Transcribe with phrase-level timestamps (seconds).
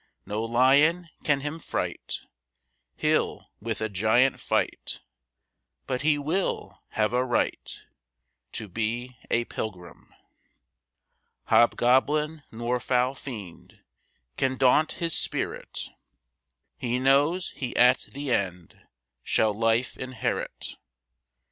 [0.25, 2.21] No lion can him fright;
[2.95, 5.01] He'll with a giant fight,
[5.85, 7.85] But he will have a right
[8.53, 10.11] To be a pilgrim.
[11.49, 13.81] "Hobgoblin nor foul fiend
[14.37, 15.89] Can daunt his spirit;
[16.79, 18.81] He knows he at the end
[19.21, 20.77] Shall life inherit.